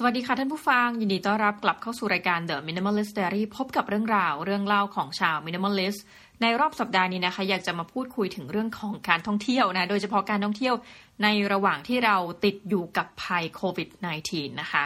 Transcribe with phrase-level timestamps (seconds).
[0.00, 6.00] สวัสดีค่ะท่านผู้ฟัง ยินดีต้อนรับกลับเข้าสู่รายการ The Minimalist Diary พบกับเรื่องราวเรื่องเล่าของชาว Minimalist
[6.42, 10.74] ในรอบสัปดาห์นี้นะคะ อยากจะมาพูดคุยถึงเรื่องของการท่องเที่ยวนะ โดยเฉพาะการท่องเที่ยว
[11.22, 13.88] ในระหว่างที่เราติดอยู่กับภัยโควิด
[14.24, 14.84] -19 นะคะ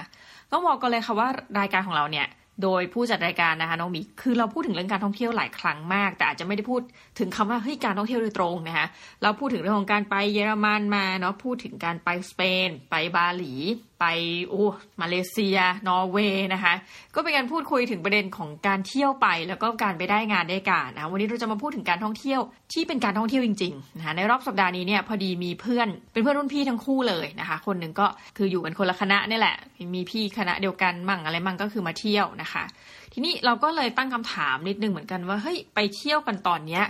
[0.50, 2.26] ต้องบอกกันเลยค่ะว่ารายการของเราเนี่ย
[2.62, 6.82] โดยผู้จัดรายการนะคะน้องมีคือเราพูดถึงเรื่องการท่องเที่ยวหลายครั้งมาก แต่อาจจะไม่ได้พูด
[7.18, 8.86] ถึงคำว่าเฮ้ยการท่องเที่ยวโดยตรงนะคะ
[9.22, 13.54] เราพูดถึงเรื่องของการไปเยอรมันมาเนาะพูดถึงการไปสเปน ไปบาหลี
[14.02, 14.14] ไป
[14.50, 14.64] โอ้
[15.00, 16.74] มาเลเซีย นอร์เวย์นะคะ
[17.14, 22.40] ก็เป็นการพูดคุยถึงประเด็นของการเที่ยวไป แล้วก็การไปได้งานได้การนะวันนี้เราจะมาพูดถึงการท่องเที่ยว
[22.72, 28.06] ที่เป็นการท่องเที่ยวจริงๆนะคะในรอบสัปดาห์นี้เนี่ยพอดีมีเพื่อนเป็นเพื่อนรุ่นพี่ทั้งคู่เลยนะคะ คนหนึ่งก็
[28.36, 29.56] คืออยู่กันคนละคณะนี่แหละ
[29.94, 32.64] มีพี่คณะเดียวกันมั่งอะไรมั่งก็คือมาเที่ยวนะคะ
[33.12, 36.84] ทีนี้เราก็เลยตั้งคำถามนิดนึงเหมือนกันว่าเฮ้ยไปเที่ยวกันตอนเนี้ย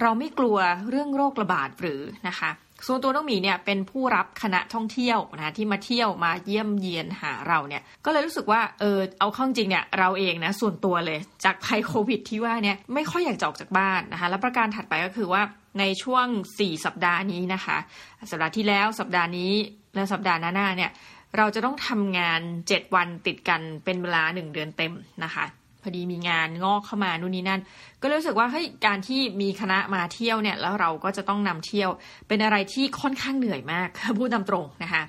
[0.00, 0.56] เราไม่กลัว
[0.90, 2.50] เรื่องโรคระบาดหรือนะคะ
[2.86, 15.42] ส่วนตัวน้องหมีเนี่ยเป็นผู้รับคณะท่องเที่ยวนะที่มาเที่ยวมาเยี่ยมเยียนหาเราเนี่ยก็เลยรู้สึกว่าเออเอาข้องจริงเนี่ยเราเองนะส่วนตัวเลยจากภัยโควิดที่ว่าเนี่ยไม่ค่อยอยากจะออกจากบ้านนะคะและประการถัดไปก็คือว่า
[15.78, 16.26] ในช่วง
[16.58, 17.76] 4 สัปดาห์นี้นะคะ
[18.30, 19.52] สัปดาห์ที่แล้วสัปดาห์นี้
[19.94, 20.90] และสัปดาห์หน้าเนี่ย
[21.36, 24.92] เราจะต้องทำงาน 7 วันติดกันเป็นเวลา 1 เดือนเต็ม
[25.24, 25.44] นะคะ
[25.88, 27.60] อดีมีงานงอกเข้ามานู่นนี่นั่น
[28.02, 31.90] ก็รู้สึกว่าเฮ้ยการที่มีคณะมาเที่ยวเนี่ยแล้วเราก็จะต้องนำเที่ยว
[32.28, 35.02] เป็นอะไรที่ค่อนข้างเหนื่อยมากพูดตามตรงนะคะ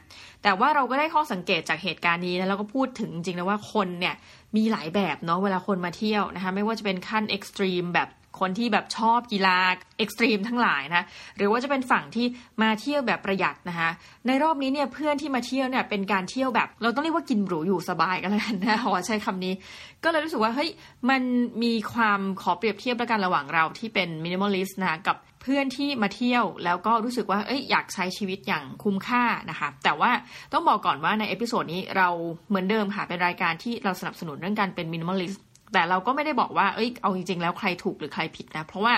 [0.43, 4.15] แต่ว่าเราก็ได้ข้อสังเกตจากเหตุการณ์นี้แล้วเราก็พูดถึงจริงนะว่าคนเนี่ย
[4.57, 8.09] มีหลายแบบเนาะเวลาคนมาเที่ยวนะคะไม่ว่าจะเป็นขั้น extreme แบบ
[8.39, 9.57] คนที่แบบชอบกีฬา
[9.97, 11.03] extreme ทั้งหลายนะ
[11.37, 12.25] หรือว่าจะเป็นฝั่งที่
[12.61, 13.89] มาเที่ยวแบบประหยัดนะคะ
[14.27, 19.53] ในรอบนี้เนี่ยเพื่อนที่มาเที่ยวเนี่ยเป็นการเที่ยวแบบ เราต้องเรียกว่ากินหรูอยู่สบายกันเลยนะขอใช้คำนี้
[20.03, 20.69] ก็เลยรู้สึกว่าเฮ้ย
[21.09, 21.21] มัน
[21.63, 30.11] มีความขอเปรียบเทียบแล้วกันระหว่างเราที่เป็น minimalist นะกับเพื่อนที่มาเที่ยวแล้วก็รู้สึกว่าเอ้ยอยากใช้ชีวิตอย่างคุ้มค่านะคะ แต่ว่า
[30.53, 32.09] ต้องบอกก่อนว่าใน episode นี้เรา
[32.49, 35.43] เหมือนเดิมค่ะเป็นรายการที่เราสนับสนุนเรื่องการเป็น minimalist
[35.73, 38.93] แต่เราก็ไม่ได้บอกว่า เอ้ย เอาจริงๆ แล้วใครถูกหรือใครผิดนะ เพราะว่า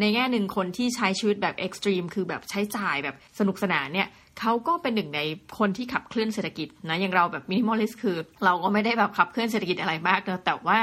[0.00, 4.08] ในแง่หนึ่งคนที่ใช้ชีวิตแบบ extreme คือแบบใช้จ่ายแบบสนุกสนานเนี่ย
[4.40, 5.20] เขาก็เป็นหนึ่งใน
[5.58, 10.78] คนที่ขับเคลื่อนเศรษฐกิจนะ อย่างเราแบบ minimalist คือ เราก็ไม่ได้แบบขับเคลื่อนเศรษฐกิจอะไรมากนะแต่ว่า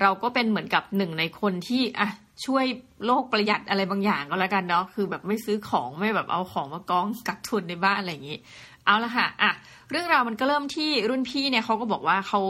[0.00, 2.08] เราก็เป็นเหมือนกับหนึ่งในคนที่อะ
[2.46, 2.64] ช่วย
[3.06, 8.38] โลกประหยัดอะไรบางอย่างก็แล้วกันเนาะ คือแบบไม่ซื้อของไม่แบบเอาของมากองกักทุนในบ้านอะไรอย่างนี้
[8.86, 9.50] เอาละค่ะ อะ
[9.90, 12.40] เรื่องราวมันก็เริ่มที่รุ่นพี่เนี่ยเขาก็บอกว่าเขา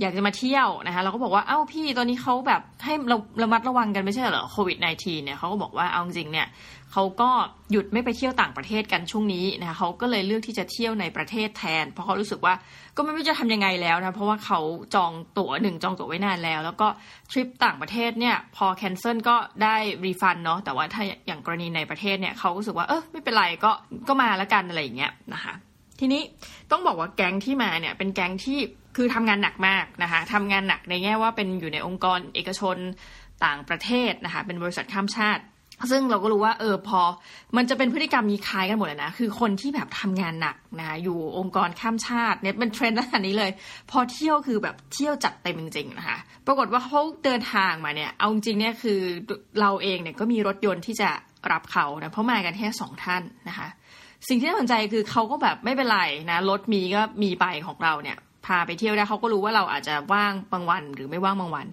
[0.00, 6.46] อยากจะมาเที่ยวนะคะเราก็บอกว่าเอ้าพี่ตอนนี้เขาแบบให้เราระมัดระวังกันไม่ใช่เหรอโควิด -19 เนี่ยเขาก็บอกว่าเอาจริงเนี่ย
[6.92, 7.30] เขาก็
[7.70, 12.54] หยุดไม่ไปเที่ยวต่างประเทศกันช่วงนี้นะคะเขาก็เลยเลือกที่จะเที่ยวในประเทศแทน เพราะเขารู้สึกว่า
[12.96, 14.60] ก็ไม่รู้จะทำยังไงแล้วนะเพราะว่าเขา
[14.94, 16.88] จองตั๋วหนึ่งจองตั๋วไว้นานแล้ว แล้วก็
[17.30, 23.70] ทริปต่างประเทศเนี่ยพอ cancel ก็ได้ refund เนาะแต่ว่าถ้าอย่างกรณีในประเทศเนี่ยเขารู้สึกว่าเออไม่เป็นไรก็
[24.08, 25.54] ก็มาแล้วกันอะไรอย่างเงี้ยนะคะ
[26.00, 26.22] ทีนี้
[26.70, 28.58] ต้องบอกว่าแก๊งที่มาเนี่ยเป็นแก๊งที่
[28.96, 32.76] คือทำงานหนักมากนะคะทำงานหนักในแง่ว่าเป็นอยู่ในองค์กรเอกชน
[33.44, 35.42] ต่างประเทศนะคะเป็นบริษัทข้ามชาติ
[35.90, 37.00] ซึ่งเราก็รู้ว่าเออพอ
[37.56, 43.50] มันจะเป็นพฤติกรรมมีคล้ายกันหมดเลยนะ คือคนที่แบบทำงานหนักนะคะอยู่องค์กรข้ามชาติเนี่ยเป็นเทรนด์ลักษณะนี้เลย
[43.90, 49.00] พอเที่ยวคือแบบเที่ยวจัดเต็มจริงๆนะคะปรากฏว่าเขาเดินทางมาเนี่ยเอาจริงเนี่ยคือ
[49.60, 51.10] เราเองเนี่ยก็มีรถยนต์ที่จะ
[51.52, 53.68] รับเขานะเพราะมากันแค่สองท่านนะคะ
[54.28, 56.00] สิ่งที่น่าสนใจคือเขาก็แบบไม่เป็นไร
[56.30, 61.66] นะรถมีก็มีไปของเราเนี่ย พาไปเที่ยวได้เขาก็รู้ว่าเราอาจจะว่างบางวันหรือไม่ว่างบางวัน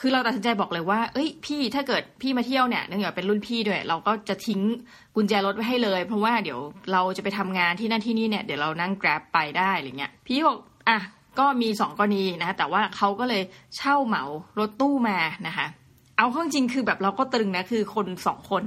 [0.00, 4.60] คือเราตัดสินใจบอกเลยว่า เอ้ย พี่ถ้าเกิดพี่มาเที่ยวเนี่ยเนื่องจากเป็นรุ่นพี่ด้วย เราก็จะทิ้ง
[5.14, 6.60] กุญแจรถไว้ให้เลย เพราะว่าเดี๋ยว
[6.92, 10.98] เราจะไปทำงานที่นั่นที่นี่เนี่ยเดี๋ยวเรานั่ง grab ไปได้อะไรเงี้ยพี่บอกอะ
[11.38, 13.42] ก็มีสองกรณีนะคะแต่ว่าเขาก็เลย
[13.76, 14.24] เช่าเหมา
[14.58, 15.66] รถตู้มานะคะ
[16.18, 18.62] เอาข้องจริงคือแบบเราก็ตรึงนะคือคนสองคน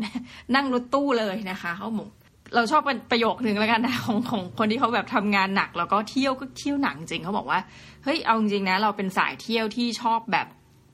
[0.56, 2.02] นั่งรถตู้เลยนะคะเขาหม
[2.54, 7.60] เราชอบเป็นประโยคหนึ่งแล้วกันนะของของคนที่เขาแบบทำงานหนัก แล้วก็เที่ยวก็เที่ยวหนักจริงเขาบอกว่า
[8.04, 10.48] เฮ้ยเอาจริงนะเราเป็นสายเที่ยวที่ชอบแบบ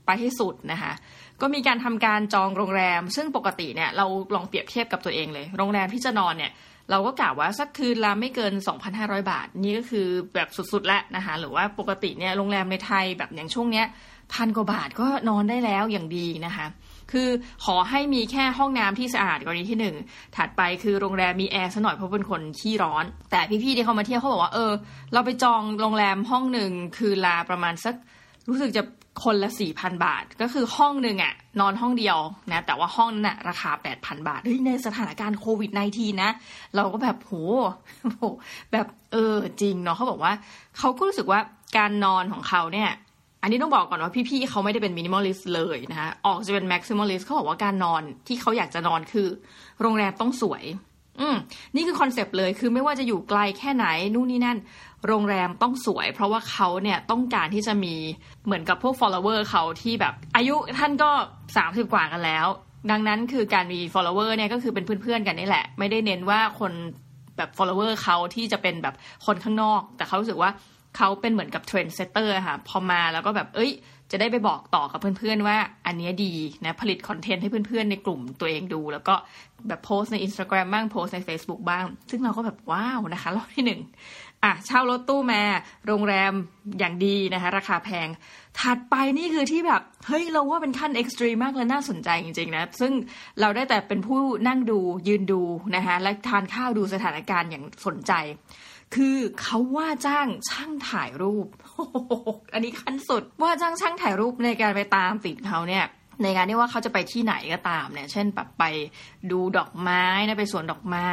[0.06, 0.94] ไปให้สุดนะคะ
[1.42, 6.52] ก็มีการทำการจองโรงแรม ซึ่งปกติเนี่ยเราลองเปรียบเทียบกับตัวเองเลย โรงแรมที่จะนอนเนี่ย
[6.92, 8.54] เราก็กะว่าสักคืนละไม่เกิน
[8.92, 13.86] 2,500 บาท นี่ก็คือแบบสุดๆแล้วนะคะหรือว่าปกติเนี่ยโรงแรมในไทยแบบอย่างช่วงเนี้ย
[14.34, 16.66] พันกว่าบาทก็นอนได้แล้วอย่างดีนะคะ
[17.12, 17.30] คือ
[17.66, 19.96] ขอให้มีแค่ห้องน้ำที่สะอาดกรณีที่หนึ่ง
[20.36, 24.72] ถัดไปคือโรงแรมมีแอร์ซะหน่อยเพราะเป็นคนขี้ร้อน แต่พี่ๆที่เขามาเที่ยวเขาบอกว่าเออ
[25.14, 27.96] เราไปจองโรงแรมห้องหนึ่งคือลาประมาณสัก
[28.50, 28.84] รู้สึกจะ
[29.24, 32.18] คนละสี่พันบาท ก็คือห้องหนึ่งอะนอนห้องเดียว
[32.52, 36.32] นะ แต่ว่าห้องนั้นอะราคาแปดพันบาทเฮ้ยในสถานการณ์โควิด -19 นะ
[36.76, 37.34] เราก็แบบโห
[38.72, 40.34] แบบเออจริงเนาะเขาบอกว่า
[40.78, 41.40] เขาก็รู้สึกว่า
[41.78, 42.90] การนอนของเขาเนี่ย
[43.42, 49.28] อันนี้ต้องบอกก่อนว่าพี่ๆเขาไม่ได้เป็น minimalist เลยนะคะออกจะเป็น maximalist เขาบอกว่าการนอนที่เขาอยากจะนอนคือ
[49.82, 50.64] โรงแรมต้องสวย
[51.20, 51.36] อืม
[51.76, 53.86] นี่คือ concept เลยคือไม่ว่าจะอยู่ไกลแค่ไหน
[54.16, 54.58] นู่นนี่นั่น
[55.08, 57.96] โรงแรมต้องสวย เพราะว่าเขาเนี่ยต้องการที่จะมี
[58.46, 61.10] เหมือนกับพวก follower เขาที่แบบ อายุท่านก็
[61.58, 62.48] สามสิบกว่ากันแล้ว
[62.92, 66.72] ดังนั้นคือการมี follower เนี่ยก็คือเป็นเพื่อนๆกันนี่แหละ ไม่ได้เน้นว่าคน
[67.38, 68.96] แบบ follower เขาที่จะเป็นแบบ
[69.26, 70.52] คนข้างนอก แต่เขารู้สึกว่า
[70.98, 73.72] เขาเป็นเหมือนกับ trendsetter ค่ะ พอมาแล้วก็แบบเอ้ย
[74.12, 76.34] จะได้ไปบอกต่อกับเพื่อนๆว่า อันนี้ดี
[76.66, 79.16] นะผลิต content ให้เพื่อนๆในกลุ่มตัวเองดู แล้วก็
[79.68, 83.82] แบบโพสใน Instagram บ้างโพสใน Facebook บ้าง ซึ่งเราก็แบบ wow นะคะรอบที่หนึ่ง
[84.44, 85.42] อะเช่ารถตู้มา
[85.88, 86.34] โรงแรม
[86.80, 88.08] อย่างดีนะคะ ราคาแพง
[88.60, 92.92] ถัดไปนี่คือที่แบบ เฮ้ย เราว่าเป็นขั้นเอ็กซ์ตรีมมากและน่าสนใจจริงๆนะ ซึ่ง
[93.42, 95.42] เราได้แต่เป็นผู้นั่งดูยืนดู
[95.76, 98.14] นะคะและทานข้าวดูสถานการณ์อย่างสนใจ
[98.96, 101.48] คือเขาว่าจ้างช่างถ่ายรูป
[102.54, 105.86] อันนี้ขั้นสุดว่าจ้างช่างถ่ายรูปในการไปตามติดเขาเนี่ย
[106.24, 108.64] ในงานที่ว่าเขาจะไปที่ไหนก็ตามเนี่ย เช่นแบบไป
[109.32, 111.12] ดูดอกไม้นะไปสวนดอกไม้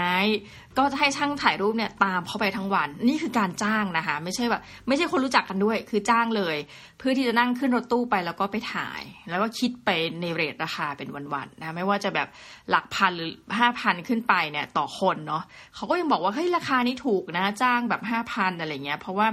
[0.78, 6.56] ก็จะให้ช่างถ่ายรูปเนี่ยตามเขาไปทั้งวัน นี่คือการจ้างนะคะ ไม่ใช่แบบไม่ใช่คนรู้จักกันด้วย คือจ้างเลย
[6.98, 9.90] เพื่อที่จะนั่งขึ้นรถตู้ไปแล้วก็ไปถ่าย แล้วก็คิดไป
[10.20, 12.28] ในเรทราคาเป็นวันๆนะไม่ว่าจะแบบ
[12.70, 15.42] หลักพันหรือห้าพันขึ้นไปเนี่ยต่อคนเนาะ
[15.74, 19.26] เขาก็ยังบอกว่าเฮ้ยราคานี้ถูกนะ จ้างแบบห้าพันอะไรเงี้ยเพราะว่า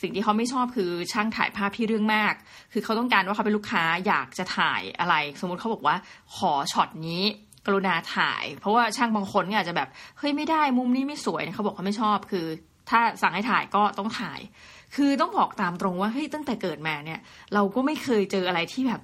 [0.00, 2.34] สิ่งที่เขาไม่ชอบคือช่างถ่ายภาพที่เรื่องมาก
[2.72, 5.96] คือเขาต้องการว่าเขาเป็นลูกค้าอยากจะถ่ายอะไรสมมติเขาบอกว่า
[6.36, 7.22] ขอช็อตนี้
[7.66, 9.88] กรุณาถ่าย เพราะว่าช่างบางคนเนี่ยอาจจะแบบ
[10.18, 12.46] เฮ้ยไม่ได้มุมนี้ไม่สวยเขาบอกเขาไม่ชอบคือ
[12.90, 14.40] ถ้าสั่งให้ถ่ายก็ต้องถ่าย
[14.96, 17.20] คือต้องบอกตามตรงว่าเฮ้ยตั้งแต่เกิดมาเนี่ย
[17.54, 19.00] เราก็ไม่เคยเจออะไรที่แบบ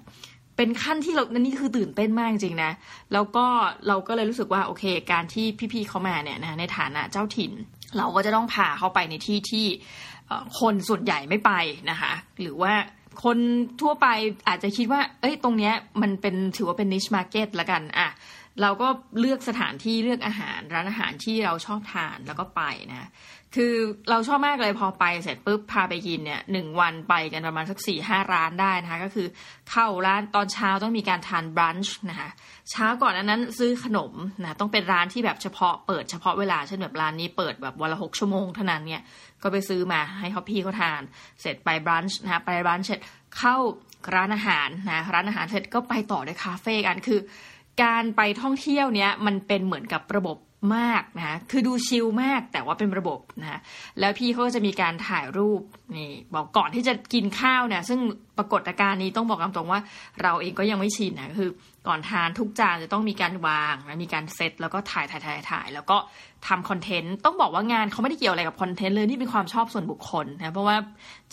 [0.57, 2.73] เป็นขั้นที่เรานี่คือตื่นเต้นมากจริงนะ
[3.13, 3.47] แล้วก็
[3.89, 7.53] เราก็เลยรู้สึกว่าโอเค การที่พี่ๆเขามาเนี่ยนะในฐานะเจ้าถิ่น
[7.97, 9.67] เราก็จะต้องพาเขาไปในที่ที่
[10.59, 11.53] คนส่วนใหญ่ไม่ไป
[11.91, 12.73] นะคะ หรือว่า
[13.25, 13.39] คน
[13.81, 14.07] ทั่วไป
[14.49, 18.09] อาจจะคิดว่า เอ้ย ตรงเนี้ยมันเป็นถือว่าเป็นนิชมาร์เก็ตละกันอะ
[18.63, 18.89] เราก็
[19.21, 23.11] เลือกสถานที่เลือกอาหารร้านอาหารที่เราชอบทานแล้วก็ไปนะ
[23.55, 23.75] คือ
[24.11, 29.27] เราชอบมากเลยพอไปเสร็จปุ๊บพาไปกินเนี่ยหนึ่งวันไปกันประมาณสักสี่ห้าร้านได้นะคะ ก็คือ
[29.71, 32.31] เข้าร้านตอนเช้าต้องมีการทานบรันช์นะคะ
[32.71, 34.13] เช้าก่อนนั้นซื้อขนม
[34.43, 39.03] นะต้องเป็นร้านที่แบบเฉพาะเปิดเฉพาะเวลาเช่นแบบร้านนี้เปิดแบบวันละหกชั่วโมงเท่านั้นเนี่ย
[39.45, 41.03] ก็ไปซื้อมาให้เขาพี่เขาทาน
[41.41, 43.01] เสร็จไปบรันช์นะไปบรันช์เสร็จ
[43.39, 43.57] เข้า
[44.15, 47.21] ร้านอาหารนะร้านอาหารเสร็จก็ไปต่อในคาเฟ่กันคือ
[47.83, 50.37] การไปท่องเที่ยวเนี้ยมันเป็นเหมือนกับระบบ
[50.77, 53.61] มากนะคือดูชิลมากแต่ว่าเป็นระบบนะ
[54.01, 55.61] แล้วพี่เขาก็จะมีการถ่ายรูป
[55.97, 58.01] นี่บอกก่อนที่จะกินข้าวเนี่ยซึ่ง
[58.39, 59.81] ปรากฏการณ์นี้ต้องบอกตรงว่า
[60.23, 61.51] เราเองก็ยังไม่ชินนะคือ
[61.89, 65.97] ก่อนทานทุกจานจะต้องมีการวางนะมีการเซตแล้วก็ถ่ายถ่ายถ่ายถ่ายแล้วก็
[66.47, 70.77] ทำคอนเทนต์ต้องบอกว่างานเขาไม่ได้เกี่ยวอะไรกับคอนเทนต์เลยนี่เป็นความชอบส่วนบุคคลนะเพราะว่า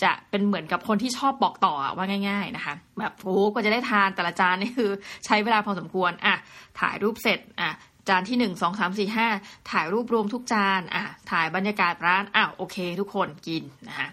[0.04, 4.90] จะเป็นเหมือนกับคนที่ชอบบอกต่อว่าง่าย ๆนะคะ แบบโอ้ก็จะได้ทานแต่ละจานนี่คือ
[5.26, 6.36] ใช้เวลาพอสมควรอะ
[6.80, 7.70] ถ่ายรูปเสร็จอะ
[8.10, 9.28] จานที่หนึ่งสองสามสี่ห้า
[9.72, 14.08] ถ่ายรูปรวมทุกจานอะถ่ายบรรยากาศร้านอ้าวโอเค ทุกคนกินนะคะ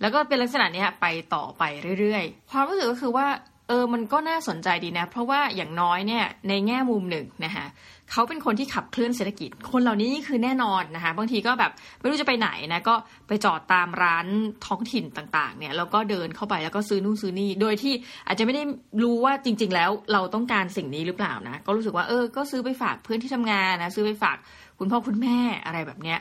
[0.00, 1.62] แล้วก็เป็นลักษณะนี้ไปต่อไป
[2.00, 3.26] เรื่อยๆ ความรู้สึกก็คือว่า
[3.68, 7.66] เออมันก็น่าสนใจดีนะ เพราะว่าอย่างน้อยเนี่ยในแง่มุมหนึ่งนะคะ
[8.10, 12.94] เขาเป็นคนที่ขับเคลื่อนเศรษฐกิจ คนเหล่านี้คือแน่นอนนะคะบางทีก็แบบไม่รู้จะไปไหนนะก็
[13.28, 14.26] ไปจอดตามร้าน
[14.66, 17.94] ท้องถิ่นต่างๆเนี่ยแล้วก็เดินเข้าไปแล้วก็ซื้อนู่นซื้อนี่โดยที่
[18.26, 18.62] อาจจะไม่ได้
[19.02, 24.36] รู้ว่าจริง ๆ แล้วเราต้องการสิ่งนี้หรือเปล่านะก็รู้สึกว่าเออก็ซื้อไปฝากเพื่อนที่ทำงานนะซื้อไปฝาก
[24.78, 26.20] คุณพ่อคุณแม่อะไรแบบเนี้ย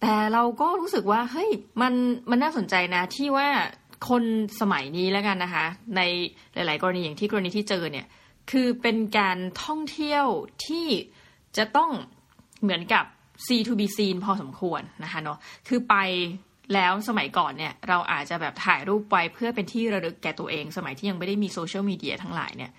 [0.00, 1.92] แต่เราก็รู้สึกว่าเฮ้ยมัน
[2.30, 3.48] มันน่าสนใจนะที่ว่า
[4.08, 4.24] คน
[4.60, 5.64] สมัยนี้แล้วกันนะคะ
[5.96, 6.00] ใน
[6.54, 8.06] หลาย ๆ กรณีอย่างที่กรณีที่เจอเนี่ย
[8.50, 10.24] คือเป็นการท่องเที่ยว
[10.66, 10.86] ที่
[11.56, 11.90] จะต้อง
[12.62, 13.04] เหมือนกับ
[13.46, 15.38] C to B scene พอสมควรนะคะเนาะ
[15.68, 15.94] คือไป
[16.74, 22.70] แล้วสมัยก่อนเนี่ย เราอาจจะแบบถ่ายรูปไว้เพื่อเป็นที่ระลึกแก่ตัวเอง สมัยที่ยังไม่ได้มีโซเชียลมีเดียทั้งหลายเนี่ย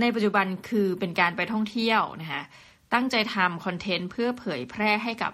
[0.00, 2.42] ในปัจจุบันคือเป็นการไปท่องเที่ยวนะคะ
[2.94, 5.32] ตั้งใจทำคอนเทนต์เพื่อเผยแพร่ให้กับ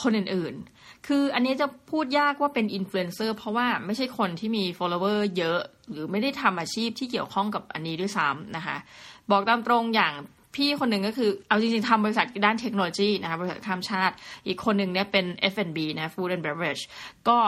[0.00, 8.76] คนอื่นๆ คืออันนี้จะพูดยากว่าเป็นอินฟลูเอนเซอร์เพราะว่าไม่ใช่คนที่มี follower เยอะ หรือไม่ได้ทำอาชีพที่เกี่ยวข้องกับอันนี้ด้วยซ้ำนะคะ
[9.30, 10.12] บอกตามตรงอย่าง
[10.54, 14.14] พี่คนหนึ่งก็คือเอาจริงๆทำบริษัทด้านเทคโนโลยีนะคะบริษัทข้ามชาติ
[14.46, 16.82] อีกคนหนึ่งเนี่ยเป็น F&B นะ Food and Beverage
[17.28, 17.38] ก็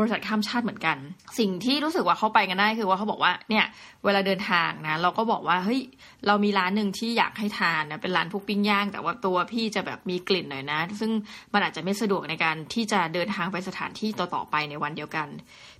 [0.00, 0.96] บริษัทข้ามชาติเหมือนกัน
[1.38, 3.64] สิ่งที่รู้สึกว่าเขาไปกันได้คือว่าเขาบอกว่าเนี่ย
[4.04, 5.80] เวลาเดินทางนะเราก็บอกว่าเฮ้ย
[6.26, 11.10] เรามีร้านหนึ่งที่อยากให้ทานนะเป็นร้านพวกปิ้งย่าง แต่ว่าตัวพี่จะแบบมีกลิ่นหน่อยนะ ซึ่ง
[11.52, 15.28] มันอาจจะไม่สะดวกในการที่จะเดินทางไปสถานที่ต่อๆไปในวันเดียวกัน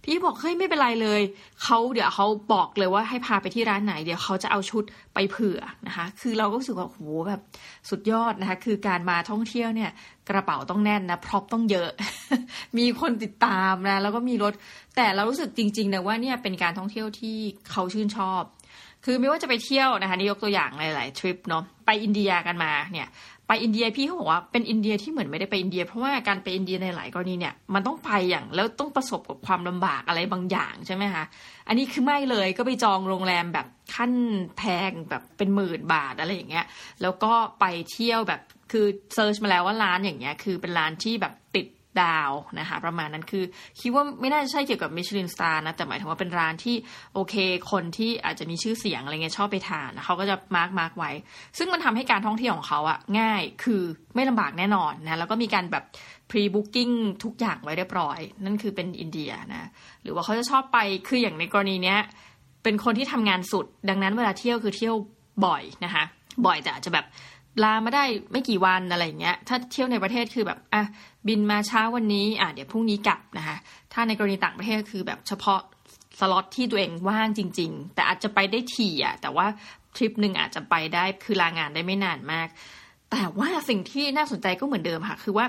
[0.05, 1.21] พี่บอกเฮ้ยไม่เป็นไรเลย
[1.63, 6.99] เขาเดี๋ยวเขาบอกเลยว่าให้พาไปที่ร้านไหนเดี๋ยวเขาจะเอาชุดไปเผื่อนะคะ คือเราก็รู้สึกว่าโห
[7.29, 7.41] แบบ
[7.91, 9.91] สุดยอดนะคะ คือการมาท่องเที่ยวเนี่ย
[10.29, 11.91] กระเป๋าต้องแน่นนะ prop ต้องเยอะ
[12.79, 14.53] มีคนติดตามนะ แล้วก็มีรถ
[14.97, 17.37] แต่เรารู้สึกจริงๆนะว่าเนี่ยเป็นการท่องเที่ยวที่
[17.71, 18.43] เขาชื่นชอบ
[19.05, 23.09] คือไม่ว่าจะไปเที่ยวนะคะนี่ยกตัวอย่างหลาย ๆ ทริปเนาะไปอินเดียกันมาเนี่ย
[23.53, 31.25] ไปอินเดียพี่เขาบอกว่าเป็นอินเดียที่เหมือนไม่ได้ไปอินเดีย เพราะว่าการไปอินเดียในหลายกรณีเนี่ยมันต้องไปอย่างแล้วต้องประสบกับความลำบากอะไรบางอย่างใช่ไหมคะ
[31.69, 34.13] อันนี้คือไม่เลยก็ไปจองโรงแรมแบบขั้น
[34.59, 36.67] แพงแบบเป็นหมื่นบาทอะไรอย่างเงี้ย
[37.03, 38.41] แล้วก็ไปเที่ยวแบบ
[38.73, 41.35] คือ search มาแล้วว่าร้านอย่างเงี้ยคือเป็นร้านที่แบบ
[42.03, 43.45] ดาวนะคะประมาณนั้นคือ
[43.81, 46.77] คิดว่าไม่น่าจะใช่เกี่ยวกับมิชลิน star นะแต่หมายถึงว่าเป็นร้านที่
[47.15, 47.35] โอเค
[47.71, 51.11] คนที่อาจจะมีชื่อเสียงอะไรเงี้ยชอบไปทานเขาก็จะ mark mark ไว้
[51.59, 53.83] ซึ่งมันทำให้การท่องเที่ยวของเขาอะง่ายคือ
[54.15, 55.85] ไม่ลำบากแน่นอนนะแล้วก็มีการแบบ
[56.31, 56.91] pre-booking
[57.25, 59.69] ทุกอย่างไว้เรียบร้อย นั่นคือเป็นอินเดียนะ
[60.03, 60.79] หรือว่าเขาจะชอบไป
[61.09, 61.99] คืออย่างในกรณีเนี้ย
[62.63, 64.95] เป็นคนที่ทำงานสุด ดังนั้นเวลาเที่ยวคือเที่ยว
[65.47, 66.05] บ่อยนะคะ
[66.47, 67.07] บ่อยแต่อาจจะแบบ
[67.63, 70.85] ลามาได้ไม่กี่วันอะไรเงี้ย ถ้าเที่ยวในประเทศคือแบบอะ
[71.29, 73.57] บินมาเช้าวันนี้อะเดี๋ยวพรุ่งนี้กลับนะคะ
[73.93, 75.61] ถ้าในกรณีต่างประเทศคือแบบเฉพาะ
[76.21, 79.47] สล็อตที่ตัวเองว่างจริง ๆ แต่อาจจะไปได้ถี่อะแต่ว่า
[79.97, 82.49] ทริปหนึ่งอาจจะไปได้คือลางานได้ไม่นานมาก
[83.11, 85.47] แต่ว่าสิ่งที่น่าสนใจก็เหมือนเดิมค่ะ คือว่า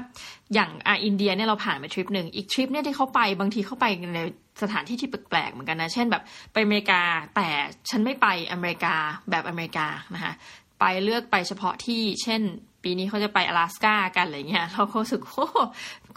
[0.54, 4.20] อย่างอะอินเดียเนี่ยเราผ่านไปทริปหนึ่งอีกทริปเนี่ยที่เขาไปบางทีเขาไปใน
[4.62, 7.02] สถานที่ที่แปลกๆเหมือนกันนะ เช่นแบบไปอเมริกา
[7.36, 7.48] แต่
[7.90, 8.96] ฉันไม่ไปอเมริกา
[9.32, 10.34] แบบอเมริกานะคะ
[10.82, 12.42] ไปเลือกไปเฉพาะที่ เช่น
[12.84, 15.46] ปีนี้เขาจะไป阿拉斯กากันอะไรเงี้ยเราก็รู้สึกโอ้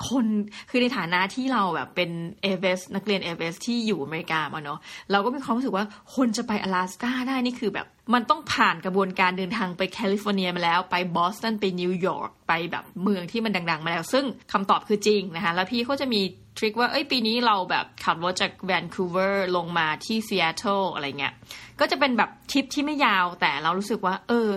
[0.09, 0.27] คน
[0.71, 2.11] คือในฐานะที่เราแบบเป็น
[2.43, 4.79] เอเวสนักเรียนเอเวสที่อยู่อเมริกามาเนาะ
[5.11, 16.21] เราก็มีความรู้สึกว่าคนจะไป阿拉斯กาได้นี่คือแบบมันต้องผ่านกระบวนการเดินทางไปแคลิฟอร์เนียมาแล้วไปบอสตันไปนิวยอร์กไปแบบเมืองที่มันดัง ๆ มาแล้ว ซึ่งคำตอบคือจริงนะคะแล้วพี่เขาจะมี
[16.59, 21.35] trick ว่าเอ้ยปีนี้เราแบบขับรถจากแวนคูเวอร์ลงมาที่ซีแอตเทิลอะไรเงี้ย
[21.81, 24.49] ก็จะเป็นแบบทริปที่ไม่ยาวแต่เรารู้สึกว่า เออ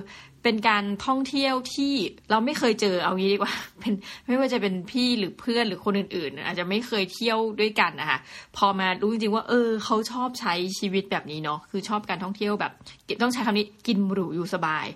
[0.44, 1.94] เป็นการท่องเที่ยวที่
[2.32, 3.94] เราไม่เคยเจอเอางี้ดีกว่า เป็น
[4.27, 8.20] ไม่ว่าจะเป็นพี่หรือเพื่อนหรือคนอื่นๆ อาจจะไม่เคยเที่ยวด้วยกันนะคะ
[8.58, 12.72] พอมารู้จริงๆว่า เออเขาชอบใช้ชีวิตแบบนี้เนาะคือชอบการท่องเที่ยวแบบ
[13.22, 14.88] ต้องใช้คำนี้กินหรูอยู่สบาย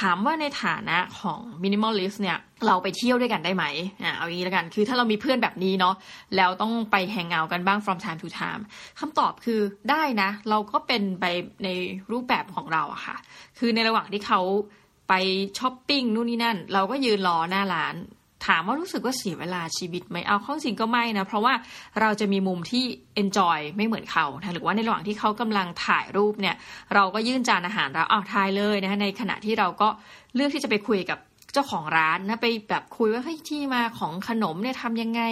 [0.00, 3.64] ถามว่าในฐานะของมินิมอลลิสเนี่ยเราไปเที่ยวด้วยกันได้ไหม
[4.02, 5.94] อ่าเอางี้แล้วกัน คือถ้าเรามีเพื่อนแบบนี้เนาะ
[6.36, 8.62] แล้วต้องไปแฮงเอากันบ้าง from time to time
[9.00, 11.24] คำตอบคือได้นะ เราก็เป็นไป
[11.64, 11.68] ใน
[12.12, 13.16] รูปแบบของเราอะค่ะ
[13.58, 14.40] คือในระหว่างที่เขา
[15.10, 15.14] ไป
[15.58, 17.96] ช้อปปิ้งนู่นนี่นั่น เราก็ยืนรอหน้าร้าน
[18.46, 21.54] ถามว่ารู้สึกว่าเสียเวลาชีวิตไหมเอาเข้าจริงก็ไม่นะ เพราะว่า
[22.00, 22.84] เราจะมีมุมที่
[23.22, 26.56] enjoy ไม่เหมือนเขาหรือว่าในระหว่างที่เขากำลังถ่ายรูปเนี่ย
[26.94, 29.88] เราก็ยื่นจานอาหารเราเอาทายเลยนะคะในขณะที่เราก็
[30.34, 31.18] เลือกที่จะไปคุยกับ
[31.52, 35.22] เจ้าของร้านนะไปแบบคุยว่าเฮ้ยที่มาของขนมเนี่ยทำยังไง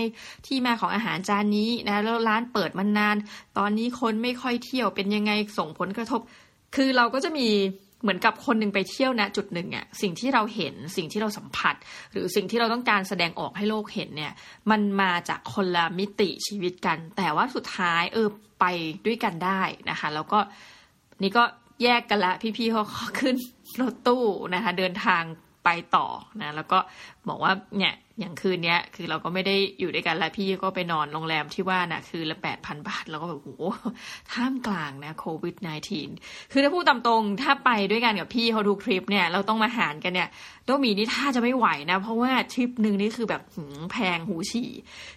[0.46, 3.16] ที่มาของอาหารจานนี้นะแล้วร้านเปิดมานาน
[3.58, 6.20] ตอนนี้คนไม่ค่อยเที่ยวเป็นยังไงส่งผลกระทบ
[6.76, 7.48] คือเราก็จะมี
[8.02, 11.74] เหมือนกับคนหนึ่งไปเที่ยวณจุดหนึ่งอะสิ่งที่เราเห็นสิ่งที่เราสัมผัส
[12.12, 14.32] หรือสิ่งที่เราต้องการแสดงออกให้โลกเห็นเนี่ย
[14.70, 18.28] มันมาจากคนละมิติชีวิตกัน แต่ว่าสุดท้ายเออ
[18.60, 18.64] ไป
[19.06, 20.38] ด้วยกันได้นะคะ แล้วก็
[21.22, 21.44] นี่ก็
[21.82, 22.84] แยกกันละพี่ๆเขา
[23.20, 23.36] ขึ้น
[23.80, 24.24] รถตู้
[24.54, 25.22] นะคะ เดินทาง
[25.64, 26.06] ไปต่อ
[26.40, 26.78] นะ แล้วก็
[27.28, 33.71] บอกว่าเนี่ย อย่างคืนเนี้ยคือเราก็ไม่ได้อยู่ด้วยกันแล้วพี่ก็ไปนอนโรงแรมที่ว่านะ่ะคือละแปดพันบาทเราก็แบบโอ้
[34.31, 35.55] ท่ามกลางนะโควิด
[36.03, 40.29] -19 คือถ้าพูดตามตรงถ้าไปด้วยกันกับพี่เขาดูคลิปเนี่ยเราต้องมาหารกันเนี่ย
[40.69, 43.57] ต้องมีนี่ท่าจะไม่ไหวนะ เพราะว่าทริปหนึ่งนี่คือแบบห
[43.91, 44.69] แพงหูฉี่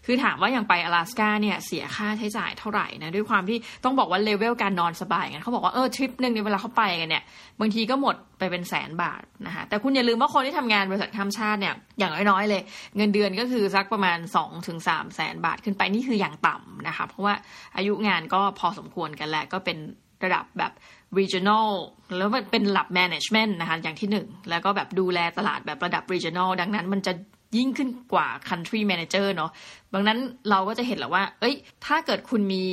[0.06, 7.23] คือถามว่าอย่างไป阿拉斯กาเนี่ยเสียค่าใช้จ่ายเท่าไหร่นะด้วยความที่ต้องบอกว่าเลเวลการนอนสบายกันเขาบอกว่าเออทริปหนึ่งเนี่ยเวลาเขาไปกันเนี่ย
[7.61, 12.62] บางทีก็หมดไปเป็นแสนบาทนะคะแต่คุณอย่าลืมว่าคนที่ทำงานบริษัทข้ามชาติเนี่ยอย่างน้อยๆเลย
[12.98, 17.33] เงินเดือนก็คือสักประมาณ2-3ถึงสามแสนบาทขึ้นไปนี่คืออย่างต่ำนะคะ เพราะว่า
[17.75, 19.77] อายุงานก็พอสมควรกันแหละก็เป็น
[20.24, 20.71] ระดับแบบ
[21.19, 21.69] regional
[22.17, 27.13] แล้วเป็นระดับ management นะคะอย่างที่หนึ่งแล้วก็แบบดูแลตลาดแบบระดับ regional ดังนั้นมันจะ
[27.57, 29.51] ยิ่งขึ้นกว่า country manager เนาะ
[29.93, 30.19] ดังนั้น
[30.50, 31.55] เราก็จะเห็นแล้วว่า เอ้ย
[31.86, 32.63] ถ้าเกิดคุณมี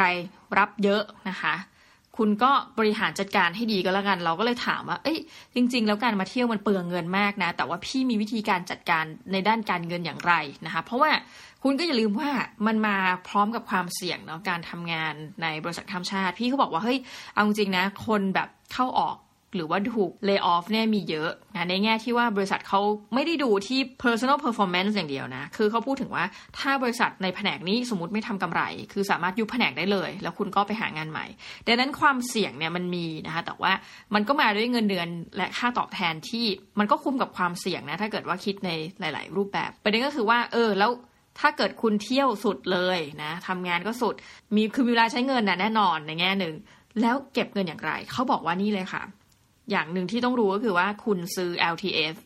[0.00, 0.16] ราย
[0.58, 1.54] รับเยอะนะคะ
[2.22, 5.18] คุณก็บริหารจัดการให้ดีก็แล้วกัน เราก็เลยถามว่า เอ้ย
[5.54, 10.32] จริง ๆ แล้วการมาเที่ยวมันเปลืองเงินมากนะ แต่ว่าพี่มีวิธีการจัดการในด้านการเงินอย่างไร
[10.66, 11.10] นะคะ เพราะว่า
[11.62, 12.30] คุณก็อย่าลืมว่า
[12.66, 12.96] มันมา
[13.28, 16.98] พร้อมกับความเสี่ยงเนาะการทำงานในบริษัทข้ามชาติ พี่เขาบอกว่าเฮ้ย
[17.34, 19.16] เอาจริงนะคนแบบเข้าออก
[19.54, 22.80] หรือว่าถูก lay off เนี่ยมีเยอะนะในแง่ที่ว่าบริษัทเขา
[23.14, 26.24] ไม่ได้ดูที่ personal performance อย่างเดียวนะ คือเขาพูดถึงว่า
[26.58, 31.26] ถ้าบริษัทในแผนกนี้สมมติไม่ทำกำไร คือสามารถยุบแผนกได้เลย แล้วคุณก็ไปหางานใหม่
[31.66, 33.72] ดังนั้นความเสี่ยงเนี่ยมันมีนะคะแต่ว่า
[34.14, 36.46] มันก็มาด้วยเงินเดือนและค่าตอบแทนที่
[36.78, 40.90] มันก็คุ้มกับความเสี่ยงนะถ้าเกิดว่าคิดในหลาย ๆ รูปแบบประเด็นก็คือว่าเออแล้ว
[41.40, 44.14] ถ้าเกิดคุณเที่ยวสุดเลยนะทำงานก็สุด
[44.54, 46.54] มีคือเวลาใช้เงินนะแน่นอนในแง่หนึ่ง
[47.02, 49.02] แล้วเก็บเงินอย่างไร เขาบอกว่านี่เลยค่ะ
[49.70, 52.16] อย่างหนึ่งที่ต้องรู้ก็คือว่าคุณซื้อ LTF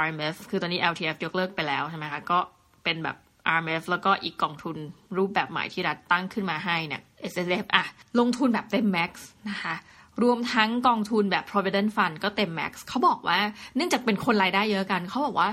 [0.00, 2.38] RMF คือตอนนี้ LTF ยกเลิกไปแล้วใช่ไหมคะ ก็
[2.84, 3.16] เป็นแบบ
[3.56, 4.76] RMF แล้วก็อีกกองทุน
[5.16, 7.84] รูปแบบใหม่ที่รัฐตั้งขึ้นมาให้เนี่ย S S F อะ
[8.18, 9.74] ลงทุนแบบเต็มแม็กซ์นะคะ
[10.22, 13.38] รวมทั้งกองทุนแบบ provident fund ก็เต็ม max เขาบอกว่า
[13.76, 15.50] เนื่องจากเป็นคนรายได้เยอะกัน เขาบอกว่า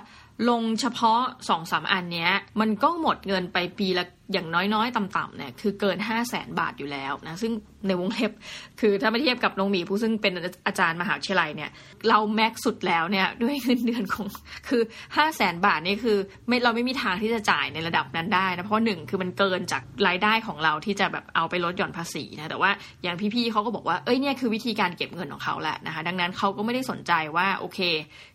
[0.50, 1.19] ลงเฉพาะ
[1.50, 7.53] สองสามอันเนี้ย มันก็หมดเงินไปปีละ อย่างน้อยๆ ต่ำๆเนี่ยคือเกิน 5 0 0แสนบาทอยู่แล้วนะซึ่ง
[7.88, 8.31] ในวงเล็บ
[8.79, 10.33] คือถ้าไม่เทียบกับน้องหมีผู้ซึ่งเป็น
[10.67, 11.69] อาจารย์มหาวิทยาลัยเนี่ย
[12.09, 14.27] เราแม็กสุดแล้วเนี่ยด้วยเงินเดือนของ
[14.67, 14.81] คือ
[15.15, 16.17] 5 0 0แสนบาทนี่คือ
[16.48, 22.71] ไม่เราไม่มีทางที่จะจ่ายในระดับนั้นได้นะเพราะหนึ่งคือมันเกินจากรายได้ของเราที่จะแบบเอาไปลดหย่อนภาษีนะแต่ว่า
[23.03, 27.79] อย่างพี่ๆเขาก็บอกว่าเอ้ยเนี่ยคือวิธีการเก็บเงินของเขาแหละนะคะดังนั้นเขาก็ไม่ได้สนใจว่าโอเค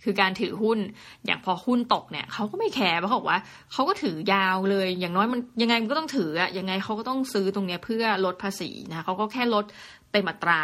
[0.04, 0.78] คือการถือหุ้น
[1.26, 3.40] อย่างพอหุ้นตกเนี่ยเขาก็ไม่แคร์เพราะเขาบอกว่า
[3.72, 9.64] เขาก็ถือยาวเลยอย่างน้อยมันยังไงมันก็ต้องถืออะยังไงเขาก็ต้องซื้อตรงนี้เพื่อลดภาษีนะเขาก็แค่ลด
[10.12, 10.60] เต็มอัตรา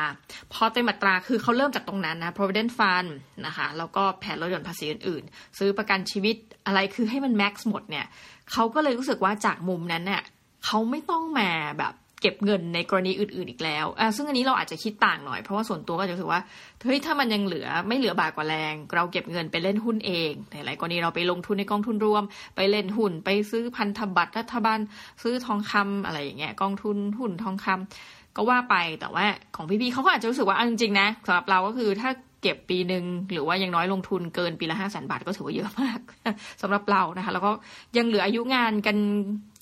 [0.53, 3.11] พอเต็มอัตราคือเขาเริ่มจากตรงนั้นนะ provident fund
[3.47, 6.37] นะคะแล้วก็แผนลดหย่อนภาษีอื่นๆ ซื้อประกันชีวิต
[6.67, 8.07] อะไรคือให้มันแม็กซ์หมดเนี่ย
[8.53, 10.23] เขาก็เลยรู้สึกว่าจากมุมนั้นเนี่ย
[10.65, 16.41] เขาไม่ต้องมาแบบ เก็บเงินในกรณีอื่นๆอีกแล้วอ่ซึ่งอันนี้เราอาจจะคิดต่างหน่อยเพราะว่าส่วนตัวก็จะรู้สึกว่า
[16.83, 22.23] เฮ้ยถ้ามันยังเหลือไม่เหลือบาทกว่าแรง เราเก็บเงินไปเล่นหุ้นเองหลายกรณีเราไปลงทุนในกองทุนรวม
[22.57, 24.79] ไปเล่นหุ้น ไปซื้อพันธบัตรรัฐบาล
[25.23, 32.11] ซื้อทองคำอะไรอย่างเงี้ยกองทุนหุ้นทองคำก็ว่าไปแต่ว่าของพี่ๆเขาก็อาจจะรู้สึกว่าจริงๆนะสำหรับเราก็คือถ้า
[32.43, 36.01] เก็บปีหนึ่งหรือว่ายังน้อยลงทุนเกินปีละห้าแสนบาทก็ถือว่าเยอะมาก
[36.63, 37.51] สำหรับเรานะคะ แล้วก็
[37.97, 38.97] ยังเหลืออายุงานกัน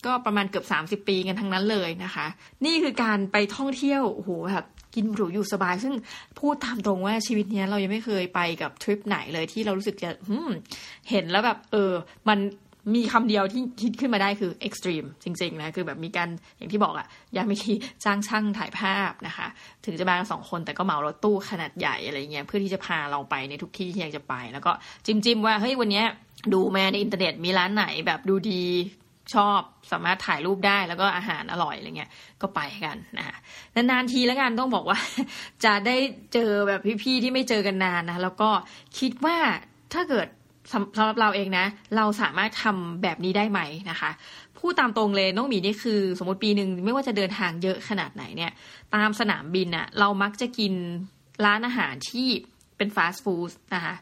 [0.06, 2.26] ก็ประมาณเกือบ 30 ปีกันทั้งนั้นเลยนะคะ
[2.64, 5.94] นี่คือการไปท่องเที่ยวโอ้โหแบบกินหรูอยู่สบาย ซึ่ง
[6.38, 10.10] พูดตามตรงว่าชีวิตนี้เรายังไม่เคยไปกับทริปไหนเลยที่เรารู้สึกจะ
[11.10, 11.92] เห็นแล้วแบบเออ
[12.28, 12.40] มัน
[12.94, 17.72] มีคำเดียวที่คิดขึ้นมาได้คือ extreme จริงๆนะ คือแบบมีการอย่างที่บอกอะยาม่คี
[18.04, 19.46] จ้างช่างถ่ายภาพนะคะ
[19.84, 24.72] ถึงจะมาสองคนแต่ก็เหมารถตู้ขนาดใหญ่อะไรเงี้ยเพื่อที่จะพาเราไปในทุกที่ที่อยากจะไป แล้วก็
[25.06, 26.02] จิ้มๆว่าเฮ้ยวันนี้
[26.52, 28.64] ดูแม่ในอินเทอร์เน็ตมีร้านไหนแบบดูดี
[29.34, 29.60] ชอบ
[29.92, 32.10] สามารถถ่ายรูปได้แล้วก็อาหารอร่อยอะไรเงี้ย
[32.42, 33.36] ก็ไปกันนะคะ
[33.74, 34.98] นานๆทีแล้วกันต้องบอกว่า
[35.64, 35.96] จะได้
[36.32, 38.50] เจอแบบพี่ๆที่ไม่เจอกันนานนะแล้วก็
[38.98, 39.36] คิดว่า
[39.92, 40.26] ถ้าเกิด
[40.72, 41.66] สำหรับเราเองนะ
[41.96, 44.10] เราสามารถทำแบบนี้ได้ไหมนะคะ
[44.58, 48.52] พูดตามตรงเลยน้องหมีนี่คือ สมมติปีหนึ่งไม่ว่าจะเดินทางเยอะขนาดไหนเนี่ย
[48.94, 50.74] ตามสนามบินอะเรามักจะกิน
[51.44, 52.28] ร้านอาหารที่
[52.76, 53.94] เป็นฟาสต์ฟู้ดนะคะ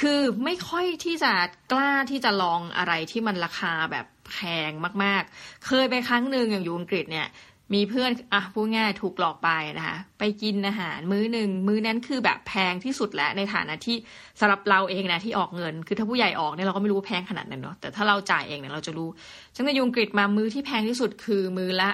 [0.00, 1.32] คือไม่ค่อยที่จะ
[1.72, 4.36] กล้าที่จะลองอะไรที่มันราคาแบบ แพ
[4.68, 4.70] ง
[5.04, 7.28] มาก ๆ เคยไปครั้งหนึ่งอย่างอยู่อังกฤษเนี่ย
[7.74, 13.96] มีเพื่อนอะพูดง่ายถูกหลอกไปนะคะไปกินอาหารมื้อหนึ่งมื้อนั้นคือแบบแพงที่สุดแล้วในฐานะที่
[14.40, 19.08] สำหรับเราเองนะที่ออกเงิน คือถ้าผู้ใหญ่ออกเนี่ยเราก็ไม่รู้แพงขนาดนั้นเนาะแต่ถ้าเราจ่ายเองเนี่ยเราจะรู้
[19.54, 21.90] จังในยุงกฤษมามื้อที่แพงที่สุดคือมื้อละ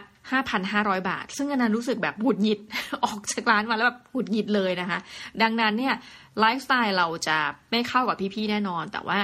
[0.52, 2.60] 5,500 บาท ซึ่งอันนั้นรู้สึกแบบหุดหงิด
[3.04, 4.98] ออกจากร้านมาแล้วแบบหุดหงิดเลยนะคะ
[5.42, 5.94] ดังนั้นเนี่ย
[6.40, 7.38] ไลฟ์สไตล์เราจะ
[7.70, 9.18] ไม่เข้ากับพี่ๆแน่นอน แต่ว่า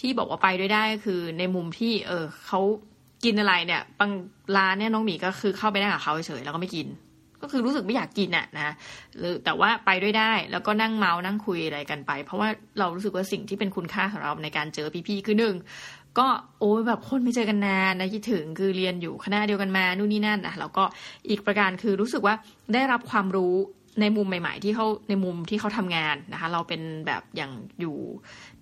[0.00, 2.60] ที่บอกว่าไปด้วยได้คือในมุมที่ เออเขา
[3.24, 4.10] กินอะไรเนี่ยบาง
[4.56, 6.86] ร้านเนี่ยน้องหมีก็คือเข้าไปนั่งกับเขาเฉยแล้วก็ไม่กิน
[7.42, 8.74] ก็คือรู้สึกไม่อยากกินอะนะ
[9.18, 15.54] หรือแต่ว่าไปด้วยได้แล้วก็นั่งเมาส์นั่งคุยอะไรกันไป เพราะว่าเรารู้สึกว่าสิ่งที่เป็นคุณค่าของเราในการเจอพี่ๆคือหนึ่ง
[16.18, 16.26] ก็
[16.58, 20.84] โอ้แบบคนไม่เจอกันนานนะคิดถึงคือเรียนอยู่คณะเดียวกันมานู่นนี่นั่นนะแล้วก็
[21.28, 22.34] อีกประการคือรู้สึกว่า
[22.74, 23.54] ได้รับความรู้
[24.00, 27.96] ในมุมใหม่ ๆ ที่เขาในมุมที่เขาทำงานนะคะ เราเป็นแบบอย่างอยู่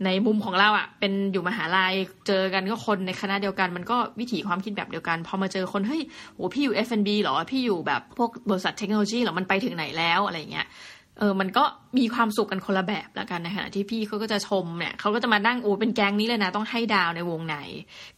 [0.05, 1.95] ในมุมของเราอะ่ะ เป็นอยู่มหาลัย
[2.27, 6.03] เจอกันก็คนในคณะเดียวกัน มันก็วิถีความคิดแบบเดียวกันพอมาเจอคนเฮ้ย
[6.35, 10.67] โหพี่อยู่ F&B เหรอพี่อยู่แบบพวกบริษัทเทคโนโลยีเหรอมันไปถึงไหนแล้วอะไรเงี้ย
[11.19, 11.65] เออ มันก็
[11.99, 17.57] มีความสุขกันคนละแบบละกันในขณะที่พี่เขาก็จะชมเนี่ยเขาก็จะมานั่งโอ้เป็นแก๊งนี้เลยนะ ต้องให้ดาวในวงไหน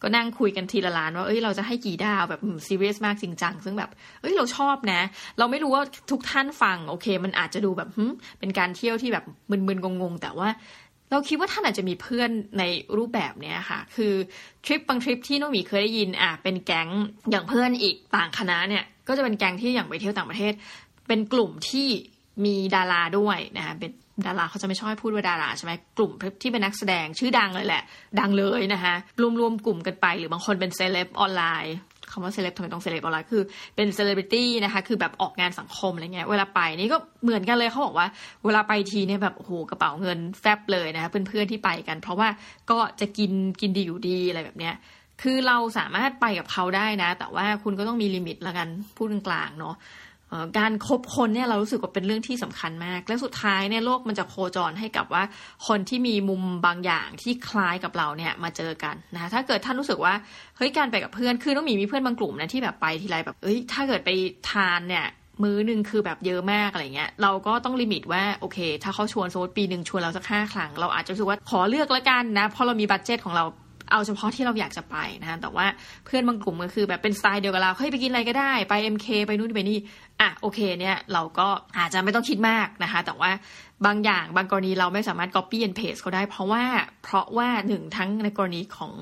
[0.03, 5.01] ก็นั่งคุยกันทีละล้านว่าเอ้ยเราจะให้กี่ดาวแบบซีเรียสมากจริงจังซึ่งแบบ เอ้ยเราชอบนะ
[5.39, 7.89] เราไม่รู้ว่าทุกท่านฟัง โอเค มันอาจจะดูแบบ
[8.39, 10.49] เป็นการเที่ยวที่แบบมึนๆงงๆแต่ว่า
[11.11, 12.63] เราคิดว่าท่านอาจจะมีเพื่อนใน
[12.97, 14.13] รูปแบบเนี้ยค่ะ คือ
[14.65, 16.89] ทริปบางทริปที่น้องหมีเคยได้ยินอะเป็นแก๊ง
[17.31, 20.53] อย่างเพื่อนอีกต่างคณะเนี่ย ก็จะเป็นแก๊งที่อย่างไปเที่ยวต่างประเทศ
[21.09, 21.89] เป็นกลุ่มที่
[22.45, 23.91] มีดาราด้วยนะคะเป็น
[24.27, 26.11] ดาราเขาจะไม่ชอบพูดว่าดาราใช่ไหมกลุ่ม
[26.43, 27.83] ที่เป็นนักแสดงชื่อดังเลยแหละ
[28.21, 28.95] ดังเลยนะคะ
[29.41, 31.77] รวมๆกลุ่มกันไป หรือบางคนเป็น celeb online
[32.13, 33.43] คำว่าเซเลบทำไมต้อง celeb online คือ
[33.77, 38.07] เป็นเซเลบริตี้นะคะคือแบบออกงานสังคมอะไรเงี้ยเวลาไปนี่ก็เหมือนกันเลยเขาบอกว่า
[38.45, 42.29] เวลาไปทีเนี่ยแบบโอ้โหกระเป๋าเงินแฟบเลยนะคะเพื่อนๆที่ไปกัน เพราะว่า
[42.71, 44.75] ก็จะกินกินดีอยู่ดีอะไรแบบเนี้ย
[45.23, 49.75] คือเราสามารถไปกับเขาได้นะ แต่ว่าคุณก็ต้องมี limit ละกันพูดกลางๆเนาะ
[50.59, 55.23] การคบคนเนี่ยเรารู้สึกว่าเป็นเรื่องที่สำคัญมาก และสุดท้ายเนี่ยโลกมันจะโคจรให้กับว่า
[55.69, 60.15] คนที่มีมุมบางอย่างที่คล้ายกับเราเนี่ยมาเจอกันนะคะถ้าเกิดท่านรู้สึกว่า
[60.57, 64.11] เฮ้ยการไปกับเพื่อนคือต้องมีมีเพื่อนบางกลุ่มนะที่แบบไปทีไรแบบเอ้ยถ้าเกิดไป
[64.51, 65.07] ทานเนี่ย
[65.43, 73.45] มื้อหนึ่งคือแบบเยอะมากอะไรเงี้ยเราก็ต้อง limit ว่าโอเค ถ้าเขาชวนโซดปีหนึ่งชวนเราสักห้าครั้ง เราอาจจะรู้สึกว่าขอเลือกแล้วกันนะเพราะเรามี budget ของเรา
[73.91, 75.67] เอาเฉพาะที่เราอยากจะไปนะแต่ว่า
[76.05, 79.79] เพื่อนบางกลุ่มก็คือแบบเป็นสไตล์เดียวกับเราเฮ้ยไปกินอะไรก็ได้ไป MK ไปนู่นไปนี่
[80.21, 81.49] อะโอเคเนี่ยเราก็
[81.79, 83.31] อาจจะไม่ต้องคิดมากนะคะ แต่ว่า
[83.87, 86.65] บางอย่างบางกรณีเราไม่สามารถ copy and paste เขาได้ เพราะว่า
[87.05, 88.93] เพราะว่าหนึ่งทั้งในกรณีของ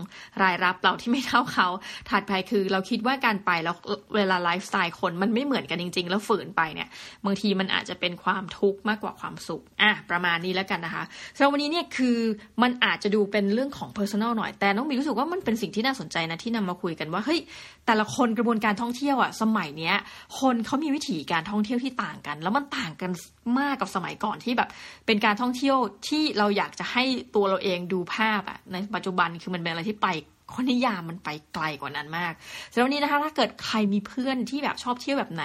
[0.43, 1.69] รายรับเราที่ไม่เท่าเขา
[2.11, 3.75] ถัดไปคือเราคิดว่าการไปแล้ว
[4.17, 6.89] เวลาไลฟ์สไตล์คนมันไม่เหมือนกันจริง ๆ แล้วฝืนไปเนี่ย
[7.25, 11.05] บางทีมันอาจจะเป็นความทุกข์มากกว่าความสุขอะประมาณนี้แล้วกันนะคะ
[11.37, 12.19] สำหรับวันนี้เนี่ยคือ
[12.63, 17.41] มันอาจจะดูเป็นเรื่องของ personal หน่อย แต่น้องมีรู้สึกว่ามันเป็นสิ่งที่น่าสนใจนะที่นำมาคุยกันว่าเฮ้ย
[17.87, 19.95] แต่ละคนกระบวนการท่องเที่ยวอะสมัยเนี้ย
[20.41, 23.11] คนเขามีวิถีการท่องเที่ยวที่ต่างกัน แล้วมันต่างกัน
[23.59, 24.66] มากกับสมัยก่อนที่แบบ
[25.07, 25.77] เป็นการท่องเที่ยว
[26.09, 30.09] ที่เราอยากจะให้ตัวเราเองดูภาพอะในปัจจุบันคือมันเป็นอะไรที่ไป
[30.55, 32.33] คนนิยามมันไปไกลกว่านั้นมาก
[32.73, 35.45] สำหรับวันนี้นะคะถ้าเกิดใครมีเพื่อนที่แบบชอบเที่ยวแบบไหน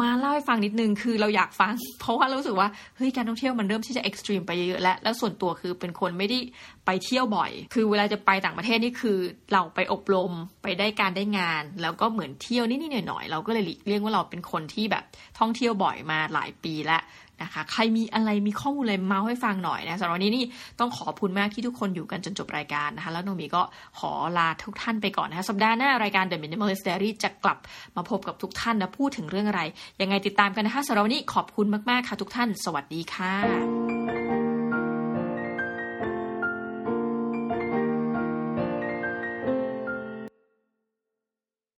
[0.00, 6.38] มาเล่าให้ฟังนิดนึงคือเราอยากฟัง เพราะว่ารู้สึกว่าเฮ้ยการท่องเที่ยวมันเริ่มที่จะเอ็กซ์ตรีมไปเยอะแล้วแล้วส่วนตัวคือเป็นคนไม่ได้
[6.86, 9.18] ไปเที่ยวบ่อย คือเวลาจะไปต่างประเทศนี่คือ
[9.52, 15.04] เราไปอบรมไปได้การได้งาน แล้วก็เหมือนเที่ยวนิดๆหน่อยๆเราก็เลยเรียกว่าเราเป็นคนที่แบบ
[15.38, 17.02] ท่องเที่ยวบ่อยมาหลายปีแล้ว
[17.42, 20.44] นะคะ ใครมีอะไรมีข้อมูลอะไรมาให้ฟังหน่อยนะสำหรับวันนี้นี่
[20.80, 23.62] ต้องขอบคุณมากที่ทุกคนอยู่กันจนจบรายการนะคะ แล้วโนมีก็
[23.98, 27.58] ขอลาทุกท่านไปก่อนนะคะสัปดาห์หน้ารายการ The Minimalist Diary จะกลับ
[27.96, 29.62] มาพบกับทุกท่านนะพูดถึงเรื่องอะไร
[30.00, 33.81] ยังไงติดตามกันนะคะสำหรับวันนี้ขอบคุณมากๆค่ะทุกท่าน สวัสดีค่ะ